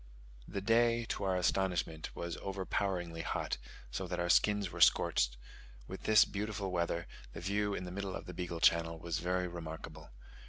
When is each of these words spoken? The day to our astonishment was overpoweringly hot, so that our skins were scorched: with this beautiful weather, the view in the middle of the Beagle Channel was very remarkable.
The 0.47 0.61
day 0.61 1.05
to 1.09 1.25
our 1.25 1.35
astonishment 1.37 2.15
was 2.15 2.35
overpoweringly 2.37 3.21
hot, 3.21 3.59
so 3.91 4.07
that 4.07 4.19
our 4.19 4.29
skins 4.29 4.71
were 4.71 4.81
scorched: 4.81 5.37
with 5.87 6.05
this 6.05 6.25
beautiful 6.25 6.71
weather, 6.71 7.05
the 7.33 7.39
view 7.39 7.75
in 7.75 7.83
the 7.83 7.91
middle 7.91 8.15
of 8.15 8.25
the 8.25 8.33
Beagle 8.33 8.61
Channel 8.61 8.97
was 8.97 9.19
very 9.19 9.47
remarkable. 9.47 10.09